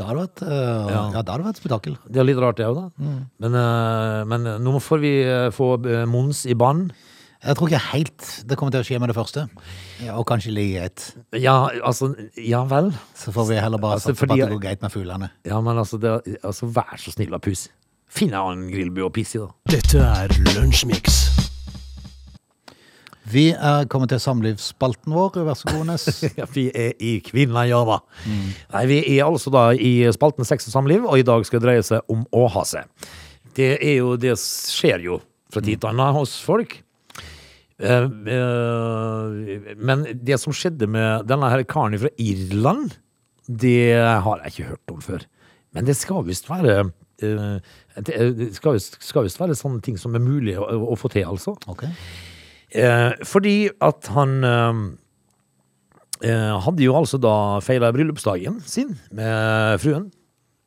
[0.07, 1.03] Hadde vært, uh, Ja.
[1.03, 1.03] ja.
[1.11, 1.99] det hadde det vært spetakkel.
[2.07, 3.13] Det er litt rart, det òg, da.
[3.43, 5.75] Men, uh, men nå får vi eh, få
[6.07, 6.93] Mons i banen.
[7.39, 9.45] Jeg tror ikke helt det kommer til å skje med det første.
[10.03, 11.05] Ja, og kanskje ligge greit.
[11.39, 12.91] Ja, altså Ja vel.
[13.15, 15.31] Så får vi heller bare Altså, satse på at det går greit med fuglene.
[15.47, 17.69] Ja, men altså, det, altså vær så snill, da, pus.
[18.11, 19.53] Finn en annen grillbu å pisse i, da.
[19.77, 21.28] Dette er Lunsjmix.
[23.29, 25.41] Vi er kommet til samlivsspalten vår.
[25.45, 26.07] Vær så god, Nes.
[26.57, 28.51] Vi er i Kvinna Mm.
[28.73, 31.67] Nei, vi er altså da i spalten Sex og samliv, og i dag skal det
[31.67, 32.87] dreie seg om å ha seg.
[33.57, 35.19] Det er jo Det skjer jo
[35.53, 36.79] fra tid til annen hos folk.
[37.79, 42.97] Eh, eh, men det som skjedde med denne her karen fra Irland,
[43.49, 45.29] det har jeg ikke hørt om før.
[45.77, 46.89] Men det skal visst være
[47.23, 47.61] eh,
[48.03, 48.79] Det skal
[49.27, 51.57] visst være sånne ting som er mulig å, å få til, altså.
[51.71, 51.87] Ok.
[52.75, 54.81] Eh, fordi at han eh,
[56.29, 60.11] eh, hadde jo altså da feila bryllupsdagen sin med fruen.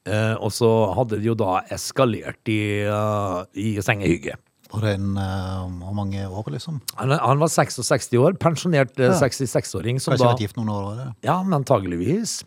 [0.09, 4.33] Eh, og så hadde det jo da eskalert i, uh, i sengehygge.
[4.71, 6.79] Var det en eh, Hvor mange år, liksom?
[6.97, 9.11] Han, han var 66 år, pensjonert Ja.
[9.19, 9.99] 66-åring.
[10.01, 10.87] som Kanskje da- vært gift noen år?
[10.93, 11.11] Eller?
[11.27, 12.39] Ja, men antageligvis.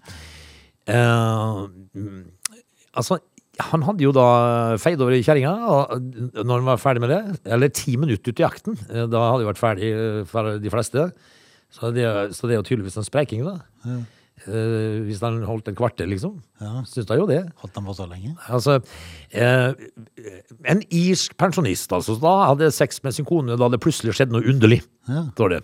[0.88, 2.24] Eh, mm,
[2.96, 3.20] altså,
[3.60, 4.26] han hadde jo da
[4.82, 5.52] feid over i kjerringa
[6.42, 7.20] når han var ferdig med det.
[7.54, 8.78] Eller ti minutter ut i jakten.
[8.90, 11.08] Eh, Da hadde det vært ferdig eh, for de fleste.
[11.74, 13.56] Så det, så det er jo tydeligvis en spreiking, da.
[14.46, 16.36] Eh, hvis han holdt en kvarter, liksom.
[16.62, 16.82] Ja.
[16.90, 17.40] Syns da jo det.
[17.62, 18.34] Holdt han på så lenge?
[18.50, 18.76] Altså,
[19.34, 19.72] uh,
[20.70, 24.46] en irsk pensjonist altså, da hadde sex med sin kone da det plutselig skjedde noe
[24.50, 25.24] underlig, Ja.
[25.34, 25.60] står det.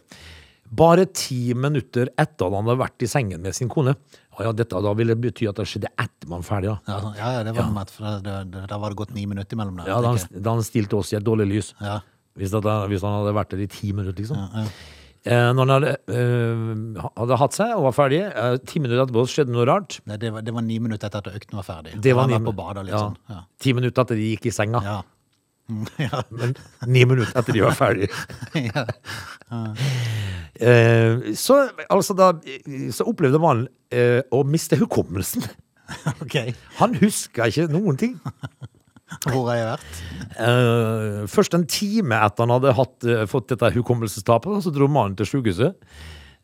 [0.70, 3.96] Bare ti minutter etter at han hadde vært i sengen med sin kone.
[4.38, 6.70] Og ja, dette da ville bety at det skjedde etter man var ferdig.
[6.86, 7.74] Ja, ja, ja, det var ja.
[7.74, 9.90] med for det, det, Da var det gått ni minutter imellom der.
[9.90, 11.74] Ja, da han, da han stilte oss i et dårlig lys.
[11.82, 12.00] ja.
[12.38, 14.38] Hvis, det, hvis han hadde vært der i ti minutter, liksom.
[14.38, 14.62] ja.
[15.28, 19.24] Eh, når han hadde, eh, hadde hatt seg og var ferdig, eh, ti minutter etterpå
[19.28, 19.98] skjedde noe rart.
[20.08, 21.98] Nei, det, var, det var ni minutter etter at økten var ferdig.
[22.00, 23.02] Det var han ni var på badet ja.
[23.28, 23.42] Ja.
[23.60, 24.80] Ti minutter etter de gikk i senga.
[24.86, 25.00] Ja.
[26.00, 26.22] Ja.
[26.30, 26.54] Men
[26.88, 28.10] ni minutter etter de var ferdige.
[28.70, 28.86] ja.
[30.60, 32.32] Eh, så, altså da,
[32.94, 35.46] så opplevde mannen eh, å miste hukommelsen.
[36.22, 36.54] okay.
[36.80, 38.16] Han huska ikke noen ting.
[39.26, 40.00] Hvor har jeg vært?
[40.46, 45.28] Eh, først en time etter han hadde hatt, fått dette hukommelsestapet, så dro mannen til
[45.32, 45.78] sjukehuset.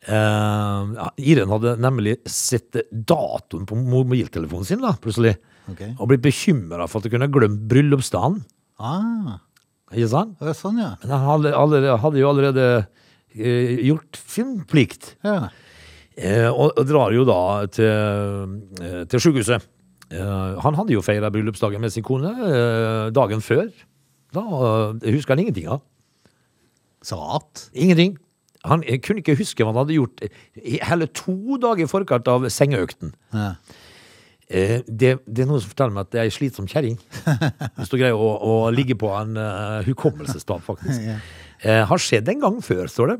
[0.07, 5.35] Eh, Iren hadde nemlig sett datoen på mobiltelefonen sin, da, plutselig.
[5.71, 5.93] Okay.
[5.97, 8.39] Og blitt bekymra for at hun kunne glemt bryllupsdagen.
[8.79, 9.39] Ah,
[9.93, 10.35] Ikke sant?
[10.39, 10.91] det er sånn, ja.
[11.03, 12.65] Men han hadde, allerede, hadde jo allerede
[13.33, 15.15] eh, gjort sin plikt.
[15.25, 15.47] ja.
[16.17, 19.67] Eh, og, og drar jo da til, eh, til sykehuset.
[20.09, 23.67] Eh, han hadde jo feira bryllupsdagen med sin kone eh, dagen før.
[24.33, 25.83] Da eh, husker han ingenting av.
[27.05, 27.67] Saat?
[27.77, 28.15] Ingenting.
[28.65, 30.23] Han kunne ikke huske hva han hadde gjort
[30.89, 33.13] hele to dager i forkant av sengeøkten.
[33.37, 33.51] Ja.
[34.47, 36.95] Eh, det, det er noen som forteller meg at det er ei slitsom kjerring.
[37.79, 41.09] Hvis du greier å, å ligge på en uh, hukommelsestap, faktisk.
[41.65, 43.13] Eh, har skjedd en gang før, står det.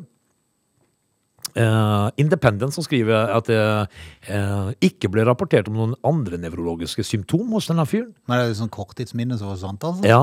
[1.57, 7.49] Uh, Independent som skriver at det uh, ikke ble rapportert om noen andre nevrologiske symptom
[7.57, 8.11] hos denne fyren.
[8.29, 10.05] Men det er sånn korttidsminne som var sant, altså?
[10.05, 10.21] Ja.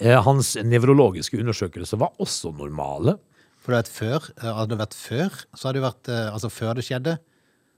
[0.00, 3.18] Uh, hans nevrologiske undersøkelser var også normale.
[3.64, 6.74] For det før, eh, hadde det vært før, så hadde det vært, eh, altså før
[6.76, 7.18] det skjedde,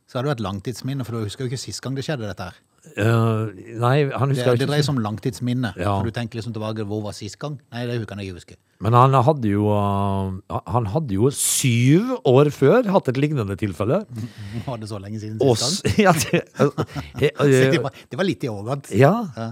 [0.07, 2.47] så har det et langtidsminne, for du husker jo ikke sist gang det skjedde dette
[2.51, 2.57] her.
[2.87, 3.51] Uh,
[3.83, 4.69] nei, han Det, husker det ikke.
[4.71, 5.73] dreier seg om langtidsminne.
[5.75, 5.97] Ja.
[5.99, 7.57] For du tenker liksom tilbake, hvor var sist gang?
[7.75, 8.57] Nei, det kan jeg ikke huske.
[8.85, 14.03] Men han hadde jo uh, Han hadde jo syv år før hatt et lignende tilfelle.
[14.69, 15.99] Var det så lenge siden sist gang?
[16.07, 18.93] ja, det, uh, Det var, det var litt i overkant.
[18.95, 19.15] ja.
[19.35, 19.49] Ja.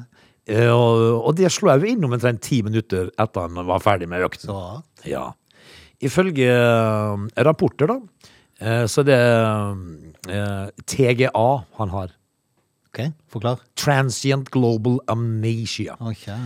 [0.76, 4.50] Og, det slo jeg jo inn omtrent ti minutter etter han var ferdig med økten.
[4.52, 5.30] Så Ja.
[6.04, 6.50] Ifølge
[7.46, 7.96] rapporter, da,
[8.60, 11.48] eh, så det er TGA
[11.80, 12.14] han har.
[12.90, 13.62] OK, forklar.
[13.76, 15.96] Transient Global Amnesia.
[16.00, 16.38] Okay.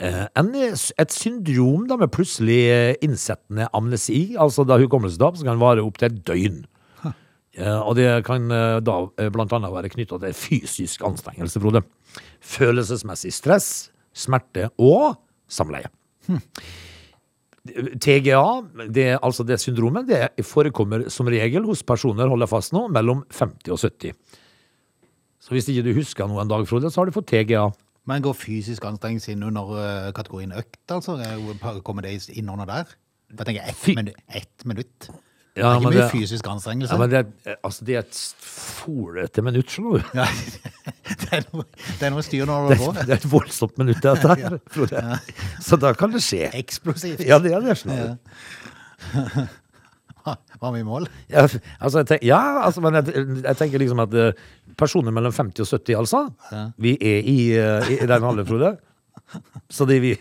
[0.00, 5.60] Eh, en, et syndrom da med plutselig eh, innsettende amnesi, altså da hukommelsestap, som kan
[5.60, 6.62] vare opptil et døgn.
[7.58, 11.82] Eh, og det kan eh, da eh, blant annet være knytta til fysisk anstrengelse, Frode.
[12.40, 15.18] Følelsesmessig stress, smerte og
[15.50, 15.90] samleie.
[18.00, 18.42] TGA,
[18.92, 23.74] det, altså det syndromet, det forekommer som regel hos personer, holder fast nå, mellom 50
[23.74, 24.16] og 70.
[25.40, 27.68] Så hvis ikke du husker noe en dag, Frode, så har du fått TGA.
[28.08, 31.16] Men går fysisk anstrengelse inn under eh, kategorien økt, altså?
[31.20, 32.94] Er Kommer det inn under der?
[33.30, 34.22] Jeg tenker ett minutt.
[34.40, 35.10] Ett minutt.
[35.54, 36.92] Det er ikke mye det- fysisk anstrengelse.
[36.94, 40.12] Ja, men det, er- altså, det er et folete minutt, skjønner du.
[40.14, 40.26] Ja,
[41.20, 41.64] det, er noe,
[41.98, 42.92] det er noe styr når du holder på.
[43.00, 44.58] det er et voldsomt minutt, dette her.
[44.94, 45.18] ja.
[45.66, 46.50] Så da kan det skje.
[46.60, 47.24] Eksplosivt.
[47.26, 47.76] Ja, det er det.
[47.82, 49.48] skjønner du.
[50.60, 51.06] Var vi i mål?
[51.32, 51.46] Ja,
[51.80, 54.42] altså, jeg tenker, ja, altså, men jeg, jeg tenker liksom at eh,
[54.78, 56.20] personer mellom 50 og 70, altså,
[56.78, 58.74] vi er i, eh, i den alderen, Frode.
[59.72, 60.12] Så det, vi,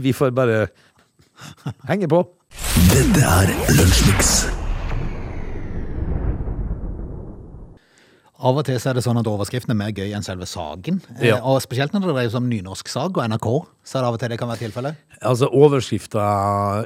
[0.00, 0.66] vi får bare
[1.90, 2.24] henge på.
[2.88, 4.36] Dette er Lunsjmix.
[8.36, 10.98] Av og til så er det sånn at overskriften er mer gøy enn selve saken.
[11.16, 11.38] Eh, Ja.
[11.40, 13.46] Og spesielt når det dreier seg om nynorsk-sag og NRK,
[13.86, 14.96] så er det av og til det kan være tilfellet.
[15.22, 16.24] Altså, Overskrifta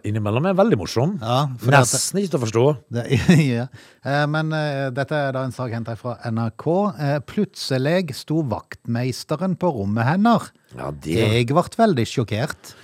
[0.07, 1.17] innimellom er veldig morsom.
[1.19, 2.65] Ja, Nesten ikke til å forstå.
[2.95, 3.07] Det,
[3.57, 3.67] ja.
[4.07, 6.67] Eh, Men uh, dette er da en sak henta fra NRK.
[7.01, 10.53] Uh, Plutselig sto vaktmeisteren på rommet hennes.
[10.79, 12.75] Ja, det, Jeg ble veldig sjokkert.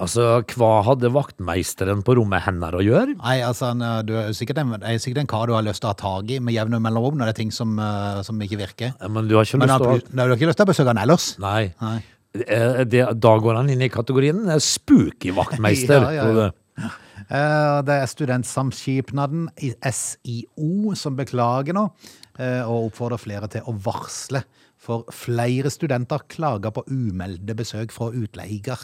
[0.00, 3.16] Altså, Hva hadde vaktmeisteren på rommet hennes å gjøre?
[3.20, 5.90] Nei, altså, eh, du er sikkert en, er sikkert en kar du har lyst til
[5.90, 8.60] å ha tag i med jevne mellomrom når det er ting som, eh, som ikke
[8.60, 8.94] virker.
[9.00, 10.66] Ja, Men du har ikke Men lyst til å Nei, du har ikke lyst til
[10.66, 11.28] å besøke han ellers?
[11.42, 11.74] Nei.
[11.80, 11.96] Nei.
[12.34, 16.10] Eh, Det, da går han inn i kategorien spooky vaktmeister.
[16.14, 16.90] Ja, ja, ja.
[17.86, 19.46] Det er Studentsamskipnaden
[19.94, 21.84] SIO som beklager nå,
[22.66, 24.42] og oppfordrer flere til å varsle.
[24.76, 28.82] For flere studenter klager på umeldte besøk fra utleier.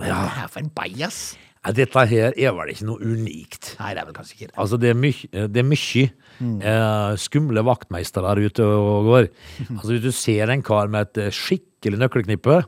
[0.00, 1.20] Hva er det her for en bajas?
[1.60, 3.74] Ja, Dette her er vel ikke noe unikt.
[3.76, 4.54] Nei, det er vel kanskje ikke det.
[4.62, 9.28] Altså, det er mye, det er mye eh, skumle vaktmeistere ute og går.
[9.76, 12.62] Altså, hvis du ser en kar med et eh, skikkelig nøkkelknippe,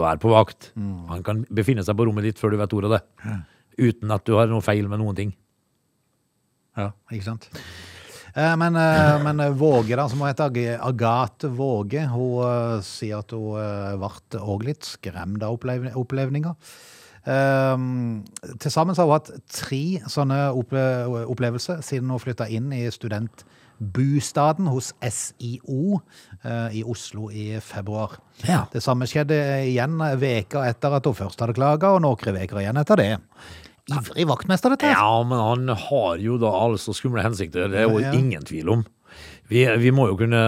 [0.00, 0.70] vær på vakt.
[1.12, 3.36] Han kan befinne seg på rommet ditt før du vet ordet av det.
[3.90, 5.34] Uten at du har noe feil med noen ting.
[6.80, 7.50] Ja, ikke sant?
[8.34, 13.18] Eh, Men, eh, men eh, Våge, da, som hun heter, Ag- Agathe Våge, hun sier
[13.20, 16.54] at hun ble òg litt skremt av opplev opplevninga.
[17.22, 18.24] Um,
[18.58, 20.80] til sammen har hun hatt tre sånne opple
[21.30, 28.16] opplevelser siden hun flytta inn i studentbostaden hos SIO uh, i Oslo i februar.
[28.42, 28.64] Ja.
[28.72, 32.82] Det samme skjedde igjen veka etter at hun først hadde klaga, og noen uker igjen
[32.82, 33.12] etter det.
[33.90, 34.86] Ivrig vaktmester, dette.
[34.92, 34.94] her.
[35.00, 37.66] Ja, men han har jo da altså skumle hensikter.
[37.72, 38.18] Det er jo Ja, ja.
[38.18, 38.84] ingen tvil om.
[39.50, 40.38] Vi, vi må jo kunne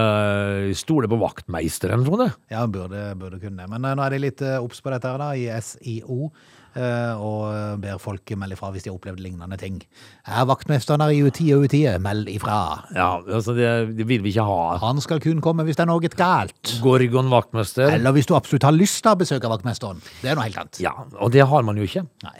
[0.79, 2.31] stole på vaktmeisteren, Frode.
[2.53, 3.67] Ja, burde, burde kunne.
[3.69, 6.31] Men eh, nå er de litt eh, obs på dette her da, i SIO,
[6.79, 9.83] eh, og eh, ber folk melde ifra hvis de har opplevd lignende ting.
[10.25, 12.57] Er vaktmesteren her i utide og utide, meld ifra.
[12.97, 13.69] Ja, altså det,
[13.99, 14.79] det vil vi ikke ha.
[14.87, 16.75] Han skal kun komme hvis det er noe galt.
[16.87, 17.91] Gorgon vaktmester.
[17.99, 20.01] Eller hvis du absolutt har lyst til å besøke vaktmesteren.
[20.23, 20.81] Det er noe helt annet.
[20.87, 22.07] Ja, og det har man jo ikke.
[22.25, 22.39] Nei,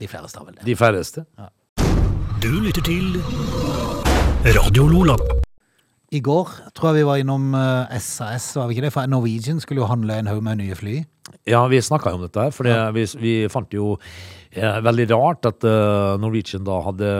[0.00, 0.64] de færreste har vel det.
[0.68, 1.24] De færreste.
[2.42, 3.18] Du lytter til
[4.54, 5.16] Radio Lola.
[6.14, 8.92] I går tror jeg vi var innom eh, SAS, var vi ikke det?
[8.94, 11.02] For Norwegian skulle jo handle en haug med nye fly.
[11.50, 15.08] Ja, vi snakka jo om dette, her, for det, vi, vi fant jo eh, veldig
[15.12, 17.10] rart at eh, Norwegian da hadde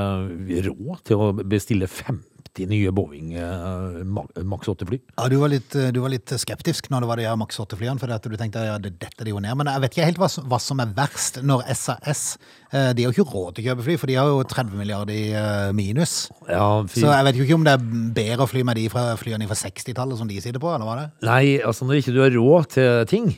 [0.71, 2.25] råd til å bestille 50
[2.73, 5.03] nye Boeing eh, Ma- Max 8-fly.
[5.19, 7.61] Ja, du var, litt, eh, du var litt skeptisk når det var de her Max
[7.61, 9.53] 8-flyene, for du tenkte ja, det detter de jo ned.
[9.61, 13.05] Men jeg vet ikke helt hva, som- hva som er verst når SAS eh, De
[13.05, 15.31] har jo ikke råd til å kjøpe fly, for de har jo 30 milliarder i
[15.33, 16.17] eh, minus.
[16.49, 17.87] Ja, fy- Så jeg vet jo ikke om det er
[18.19, 20.97] bedre å fly med de fra flyene fra 60-tallet som de sitter på, eller hva
[21.01, 21.07] det?
[21.25, 23.31] Nei, altså når ikke du har råd til ting,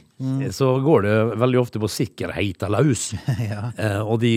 [0.53, 3.07] så går det veldig ofte på sikkerhet løs.
[3.81, 4.33] eh, og de,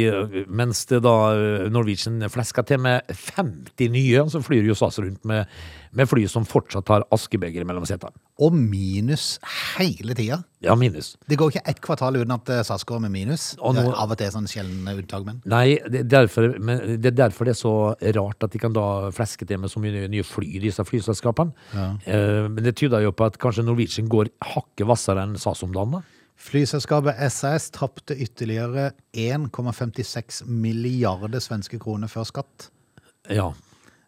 [0.47, 5.25] mens det da eh, Norwegian flesker til med 50 nye, så flyr jo SAS rundt
[5.27, 5.49] med,
[5.97, 8.13] med fly som fortsatt har askebegeret mellom setene.
[8.43, 9.38] Og minus
[9.77, 10.39] hele tida.
[10.65, 11.13] Ja, minus.
[11.29, 13.45] Det går ikke ett kvartal uten at eh, SAS går med minus.
[13.62, 17.17] Og nå- av og til sånn sjeldne unntak, men Nei, det er, derfor, det er
[17.19, 17.73] derfor det er så
[18.17, 21.53] rart at de kan da fleske til med så mye nye fly, disse flyselskapene.
[21.73, 25.71] Eh, men det tyder jo på at kanskje Norwegian går hakket hvassere enn SAS om
[25.75, 25.99] dagen.
[25.99, 26.03] da.
[26.43, 32.69] Flyselskapet SAS tapte ytterligere 1,56 milliarder svenske kroner før skatt.
[33.32, 33.51] Ja.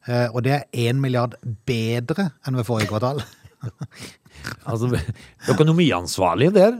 [0.07, 3.21] Eh, Og det er 1 milliard bedre enn ved forrige kvartal.
[4.69, 4.91] Altså,
[5.49, 6.75] økonomiansvarlig der.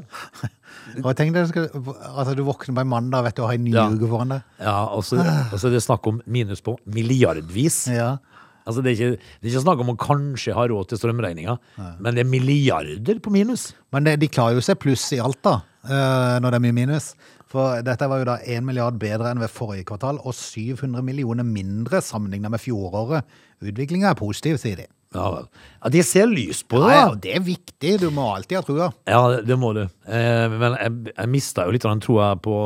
[1.02, 3.74] Og tenk deg, altså, du våkner på en mandag vet du, og har en ny
[3.74, 3.88] Ja.
[3.90, 4.44] uke foran deg.
[4.62, 7.80] Ja, og så og så er det snakk om minus på milliardvis.
[7.90, 8.18] Ja.
[8.66, 11.58] Altså, det, er ikke, det er ikke snakk om å kanskje ha råd til strømregninga,
[12.02, 13.68] men det er milliarder på minus.
[13.94, 16.78] Men det, de klarer jo seg pluss i alt, da, eh, når det er mye
[16.84, 17.12] minus.
[17.56, 21.48] For dette var jo da 1 milliard bedre enn ved forrige kvartal, og 700 millioner
[21.48, 23.24] mindre sammenlignet med fjoråret.
[23.64, 24.88] Utviklinga er positiv, sier de.
[25.16, 25.46] Ja vel.
[25.80, 28.64] Ja, de ser lys på det, Ja, ja, det er viktig, du må alltid ha
[28.68, 28.90] trua.
[29.08, 29.86] Ja, det- må du.
[30.12, 32.58] Eh, men jeg, jeg mista jo litt av den troa på,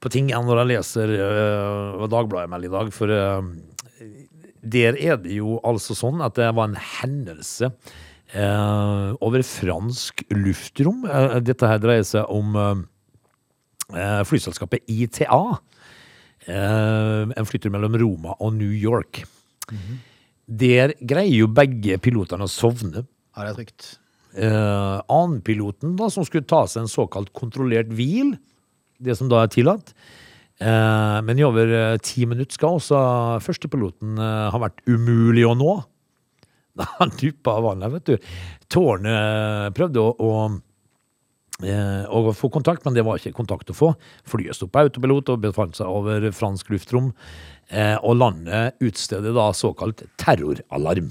[0.00, 2.92] på ting når jeg leser eh, Dagbladet melder i dag.
[2.96, 3.42] For eh,
[4.64, 7.68] der er det jo altså sånn at det var en hendelse
[8.32, 11.04] eh, over fransk luftrom.
[11.44, 12.56] Dette her dreier seg om
[14.28, 15.40] flyselskapet ITA.
[16.48, 19.22] Eh, en flytter mellom Roma og New York.
[20.48, 23.04] Der greier jo begge pilotene å sovne.
[23.36, 23.88] Ja, det er trygt.
[24.38, 28.36] Eh, annenpiloten, da, som skulle ta seg en såkalt kontrollert hvil,
[28.98, 29.92] det som da er tillatt.
[30.58, 33.00] Eh, men i over eh, ti minutter skal også
[33.44, 35.74] førstepiloten eh, ha vært umulig å nå.
[36.98, 38.32] Han duppa av vannet, vet du.
[38.72, 40.32] Tårnet prøvde å, å,
[41.62, 43.92] eh, å få kontakt, men det var ikke kontakt å få.
[44.28, 47.12] Flyet sto på autopilot og befant seg over fransk luftrom.
[47.70, 51.10] Eh, og landet utsteder da såkalt terroralarm.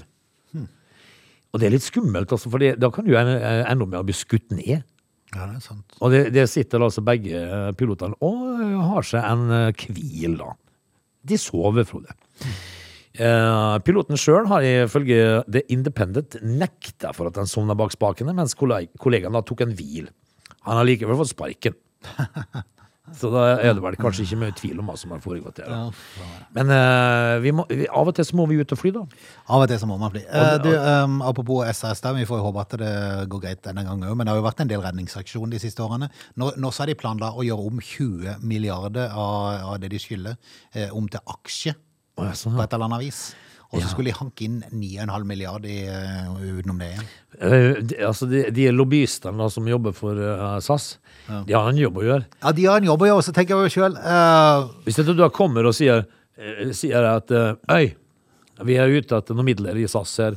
[1.48, 4.04] Og det er litt skummelt, altså, for da kan du en- ende opp med å
[4.04, 4.82] bli skutt ned.
[5.34, 5.94] Ja, det er sant.
[6.00, 10.36] Og det, det sitter altså begge eh, pilotene og eh, har seg en eh, hvil,
[10.40, 10.50] da.
[11.28, 12.12] De sover, Frode.
[13.18, 18.54] Eh, piloten sjøl har ifølge The Independent nekta for at han sovna bak spakene, mens
[18.54, 20.08] kollegaen da tok en hvil.
[20.66, 21.78] Han har likevel fått sparken.
[23.16, 25.70] Så da er det vel kanskje ikke mye tvil om hva som har foregått der.
[26.56, 29.04] Men uh, må, vi, av og til så må vi ut og fly, da.
[29.54, 30.24] Av og til så må man fly.
[30.28, 32.92] Uh, du, um, apropos SAS, der, vi får håpe at det
[33.32, 35.84] går greit denne gangen òg, men det har jo vært en del redningsaksjon de siste
[35.84, 36.10] årene.
[36.40, 40.02] Nå, nå så har de planla å gjøre om 20 milliarder av, av det de
[40.02, 40.38] skylder,
[40.74, 41.76] eh, om til aksje
[42.18, 43.28] sånn, på et eller annet vis.
[43.68, 43.90] Og så Ja.
[43.92, 47.08] skulle de hanke inn 9,5 milliard i, eh, utenom det igjen.
[47.36, 52.00] Uh, de, altså de, de lobbyistene som jobber for uh, SAS, de har en jobb
[52.00, 52.24] å gjøre.
[52.42, 53.98] Ja, de har en jobb å gjøre, så tenker jeg jo sjøl
[54.86, 56.06] Hvis du da kommer og sier,
[56.72, 57.92] sier at Øy,
[58.66, 60.36] vi er ute etter noen midler i SAS her.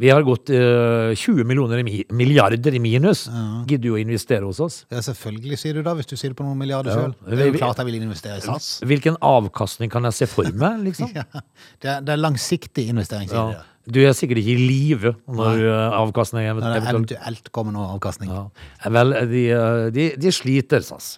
[0.00, 3.26] Vi har gått eh, 20 millioner i mi milliarder i minus.
[3.70, 4.80] Gidder du å investere hos oss?
[4.90, 6.96] Ja, selvfølgelig, sier du da, hvis du sier det på noen milliarder Ja.
[7.08, 7.14] sjøl.
[7.30, 8.70] Det er jo klart jeg vil investere i SAS.
[8.86, 11.10] Hvilken avkastning kan jeg se for meg, liksom?
[11.14, 13.50] Ja, det, er, det er langsiktig investering, sier Ja.
[13.60, 13.66] de.
[13.90, 18.30] Du er sikkert ikke i live når eh, avkastningen Når det eventuelt kommer noe avkastning.
[18.30, 18.44] ja.
[18.92, 21.16] Vel, de, eh, de, de sliter, SAS.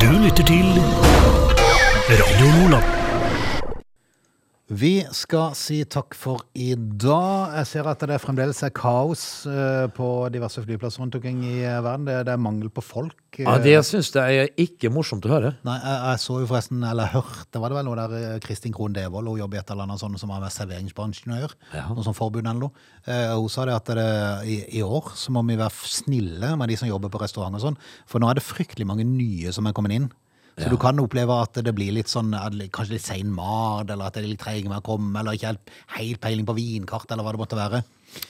[0.00, 0.72] Du lytter til
[2.08, 2.97] Radio Lola.
[4.68, 7.54] Vi skal si takk for i dag.
[7.56, 11.78] Jeg ser at det fremdeles er kaos eh, på diverse flyplasser rundt omkring i eh,
[11.80, 12.04] verden.
[12.04, 13.16] Det, det er mangel på folk.
[13.40, 15.54] Ja, det syns jeg er ikke morsomt å høre.
[15.64, 18.76] Nei, jeg, jeg så jo forresten, eller hørte, var det vel noe der eh, Kristin
[18.76, 21.60] Krohn Devold, hun jobber i et eller annet sånt som har med serveringsbransjen å gjøre.
[21.72, 21.88] Ja.
[21.88, 22.86] Noe sånt forbund eller noe.
[23.08, 24.08] Eh, hun sa det at det,
[24.52, 27.64] i, i år så må vi være snille med de som jobber på restaurant og
[27.70, 30.12] sånn, for nå er det fryktelig mange nye som er kommet inn.
[30.58, 30.68] Så Ja.
[30.70, 32.32] du kan oppleve at det blir litt sånn,
[32.74, 35.46] kanskje litt sein mat, eller at det er litt treige med å komme, eller ikke
[35.52, 37.84] helt, helt peiling på vinkart, eller hva det måtte være.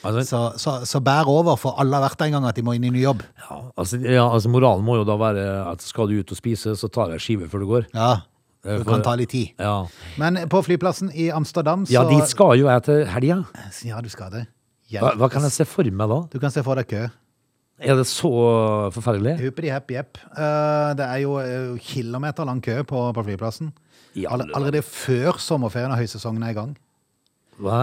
[0.04, 2.62] Altså, Så, så, så bær over, for alle har vært der en gang at de
[2.62, 3.22] må inn i ny jobb.
[3.48, 6.74] ja, altså, ja, altså Moralen må jo da være at skal du ut og spise,
[6.76, 7.86] så tar jeg skive før du går.
[7.94, 8.20] Ja,
[8.66, 9.52] Eh, det kan ta litt tid.
[9.56, 9.86] Ja,
[10.18, 11.92] Men på flyplassen i Amsterdam, så...
[11.92, 13.44] ja dit skal jo jeg til helga.
[13.86, 14.46] Ja, du skal det.
[14.98, 16.18] Hva, hva kan jeg se for meg da?
[16.32, 17.04] Du kan se for deg kø.
[17.78, 18.30] Er det så
[18.94, 19.36] forferdelig?
[19.42, 20.18] Huppedi hepp jepp.
[20.32, 23.70] Uh, det er jo eh, kilometer lang kø på, på flyplassen.
[24.26, 26.72] All, allerede før sommerferien og høysesongen er i gang.
[27.62, 27.78] Hva?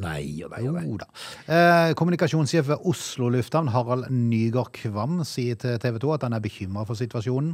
[0.00, 0.82] Nei og nei og nei.
[0.88, 1.06] Jo da.
[1.44, 6.40] Eh, kommunikasjonssjef ved Oslo lufthavn, Harald Nygaard Kvam, sier til TV 2 at han er
[6.40, 7.50] bekymra for situasjonen.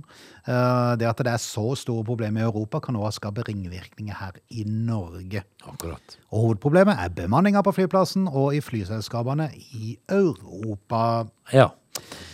[0.46, 4.38] Eh, det at det er så store problemer i Europa, kan også skape ringvirkninger her
[4.54, 5.42] i Norge.
[5.66, 6.18] Akkurat.
[6.30, 11.26] Og hovedproblemet er bemanninga på flyplassen og i flyselskapene i Europa.
[11.52, 11.72] Ja.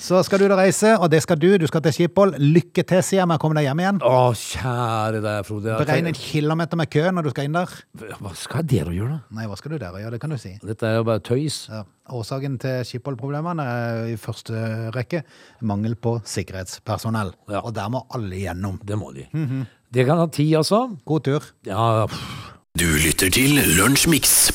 [0.05, 1.47] Så skal du da reise, og det skal du.
[1.61, 2.35] Du skal til Skiphol.
[2.41, 4.01] Lykke til, sier jeg, med å komme deg hjem igjen.
[4.05, 5.77] Å, kjære deg, Frode.
[5.81, 7.75] Beregn en kilometer med kø når du skal inn der.
[8.21, 9.37] Hva skal jeg der og gjøre, da?
[9.39, 10.15] Nei, hva skal du der og gjøre?
[10.17, 10.55] Det kan du si.
[10.65, 11.61] Dette er jo bare tøys.
[11.73, 11.85] Ja.
[12.15, 15.23] Årsaken til Skiphol-problemene er i første rekke
[15.65, 17.33] mangel på sikkerhetspersonell.
[17.49, 17.65] Ja.
[17.65, 18.81] Og der må alle gjennom.
[18.85, 19.29] Det må de.
[19.95, 20.85] Det kan ha tid, altså.
[21.09, 21.53] God tur.
[21.69, 22.51] Ja, pff.
[22.75, 24.51] Du lytter til Lunsjmix.